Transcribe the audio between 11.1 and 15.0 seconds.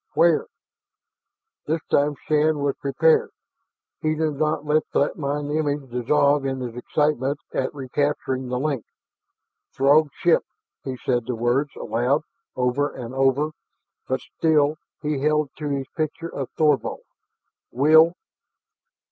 the words aloud, over and over, but still